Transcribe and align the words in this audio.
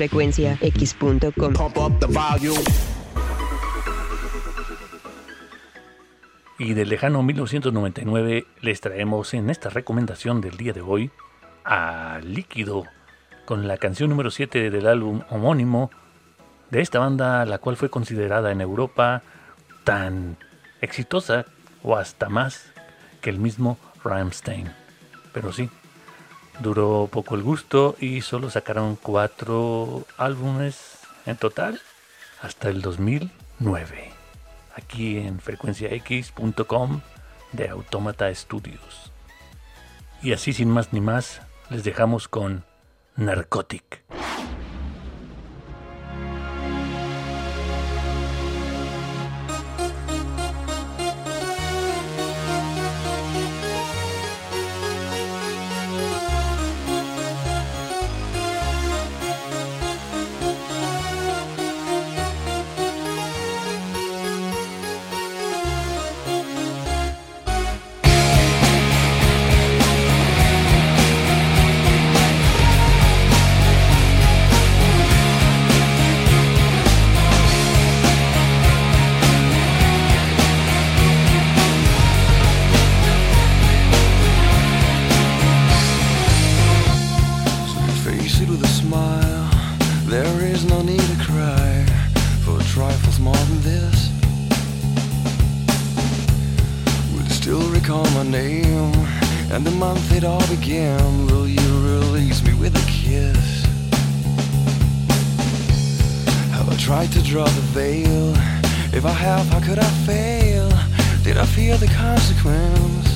frecuenciax.com. 0.00 1.52
Y 6.58 6.72
del 6.72 6.88
lejano 6.88 7.22
1999 7.22 8.46
les 8.62 8.80
traemos 8.80 9.34
en 9.34 9.50
esta 9.50 9.68
recomendación 9.68 10.40
del 10.40 10.56
día 10.56 10.72
de 10.72 10.80
hoy 10.80 11.10
a 11.66 12.18
Líquido 12.24 12.84
con 13.44 13.68
la 13.68 13.76
canción 13.76 14.08
número 14.08 14.30
7 14.30 14.70
del 14.70 14.86
álbum 14.86 15.20
homónimo 15.28 15.90
de 16.70 16.80
esta 16.80 16.98
banda, 16.98 17.44
la 17.44 17.58
cual 17.58 17.76
fue 17.76 17.90
considerada 17.90 18.52
en 18.52 18.62
Europa 18.62 19.20
tan 19.84 20.38
exitosa 20.80 21.44
o 21.82 21.96
hasta 21.96 22.30
más 22.30 22.72
que 23.20 23.28
el 23.28 23.38
mismo 23.38 23.76
Rammstein. 24.02 24.72
Pero 25.34 25.52
sí, 25.52 25.68
duró 26.60 27.08
poco 27.10 27.34
el 27.34 27.42
gusto 27.42 27.96
y 27.98 28.20
solo 28.20 28.50
sacaron 28.50 28.96
cuatro 28.96 30.06
álbumes 30.16 30.98
en 31.26 31.36
total 31.36 31.80
hasta 32.40 32.68
el 32.68 32.82
2009. 32.82 34.12
Aquí 34.74 35.18
en 35.18 35.40
frecuenciax.com 35.40 37.00
de 37.52 37.68
Automata 37.68 38.32
Studios. 38.34 39.12
Y 40.22 40.32
así 40.32 40.52
sin 40.52 40.70
más 40.70 40.92
ni 40.92 41.00
más, 41.00 41.40
les 41.70 41.82
dejamos 41.82 42.28
con 42.28 42.64
Narcotic. 43.16 44.02
name 98.30 98.94
and 99.50 99.66
the 99.66 99.72
month 99.72 100.12
it 100.12 100.22
all 100.22 100.46
began. 100.46 101.26
Will 101.26 101.48
you 101.48 101.68
release 101.82 102.42
me 102.44 102.54
with 102.54 102.76
a 102.76 102.86
kiss? 102.88 103.64
Have 106.52 106.68
I 106.68 106.76
tried 106.76 107.10
to 107.12 107.22
draw 107.22 107.44
the 107.44 107.66
veil? 107.74 108.32
If 108.92 109.04
I 109.04 109.10
have, 109.10 109.46
how 109.48 109.60
could 109.60 109.80
I 109.80 109.90
fail? 110.06 110.68
Did 111.24 111.38
I 111.38 111.44
fear 111.44 111.76
the 111.76 111.88
consequence? 111.88 113.08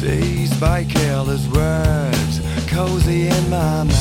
Dazed 0.00 0.60
by 0.60 0.84
careless 0.84 1.46
words, 1.48 2.40
cozy 2.68 3.26
in 3.26 3.50
my 3.50 3.82
mind. 3.82 3.97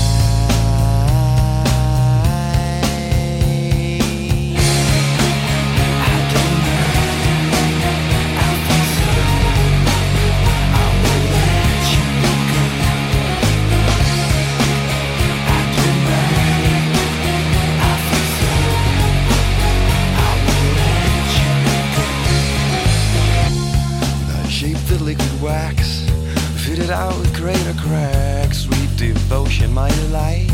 tracks, 25.68 26.02
fitted 26.66 26.90
out 26.90 27.18
with 27.20 27.36
greater 27.36 27.74
cracks. 27.74 28.60
Sweet 28.60 28.90
devotion, 28.96 29.74
my 29.74 29.90
delight. 29.90 30.52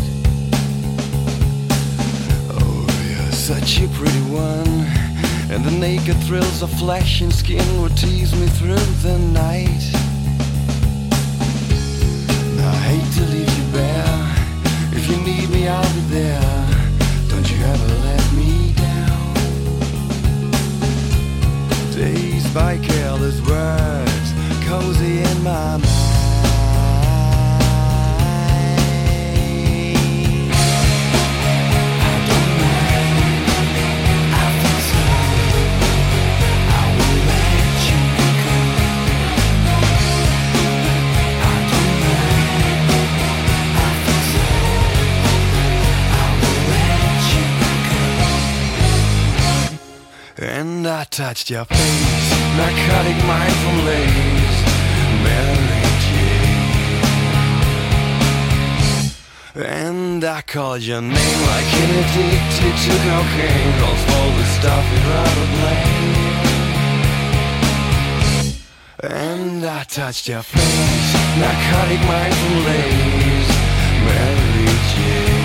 Oh, 2.50 2.85
you're 3.09 3.31
such 3.31 3.81
a 3.81 3.88
pretty 3.90 4.23
one. 4.31 4.88
And 5.52 5.63
the 5.63 5.72
naked 5.72 6.18
thrills 6.23 6.63
of 6.63 6.72
flesh 6.79 7.22
and 7.22 7.34
skin 7.34 7.81
would 7.81 7.96
tease 7.97 8.34
me 8.34 8.47
through 8.47 8.85
the 9.07 9.19
night. 9.19 9.84
I 12.59 12.75
hate 12.90 13.13
to 13.18 13.23
leave 13.31 13.57
you 13.57 13.66
bare. 13.72 14.35
If 14.94 15.09
you 15.09 15.18
need 15.18 15.50
me, 15.50 15.68
I'll 15.68 15.94
be 15.94 16.02
there. 16.22 16.68
Don't 17.29 17.50
you 17.52 17.63
ever 17.63 17.94
let 18.07 18.34
me 18.34 18.73
down. 18.73 19.34
Days 21.91 22.47
by 22.53 22.78
careless 22.79 23.40
words. 23.41 24.22
Touched 51.13 51.50
your 51.51 51.63
face, 51.66 52.31
narcotic 52.57 53.16
mind 53.28 53.53
from 53.62 53.85
lace, 53.85 54.59
Mary 55.22 55.85
Jane. 56.06 56.74
And 59.63 60.23
I 60.23 60.41
called 60.41 60.81
your 60.81 61.02
name 61.02 61.41
like 61.52 61.73
an 61.84 61.91
addicted 62.02 62.75
to 62.84 62.94
cocaine, 63.06 63.73
calls 63.79 64.03
all 64.16 64.31
the 64.40 64.46
stuff 64.57 64.84
you'd 64.91 65.06
rather 65.13 65.47
blame. 65.53 66.34
And 69.03 69.63
I 69.63 69.84
touched 69.84 70.28
your 70.28 70.41
face, 70.41 71.13
narcotic 71.38 72.02
mind 72.07 72.34
from 72.41 72.56
lace, 72.66 73.52
Mary 74.07 74.66
Jane. 74.91 75.44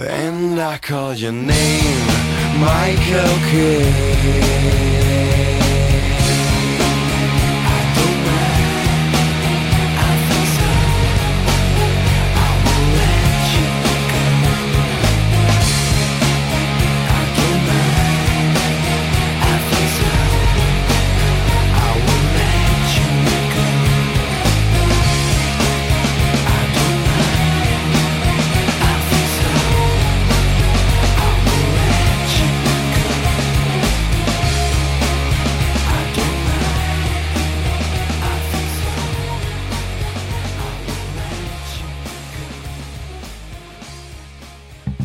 And 0.00 0.60
I 0.60 0.78
called 0.78 1.18
your 1.18 1.30
name 1.30 2.15
Michael 2.58 3.38
Kidd 3.50 4.95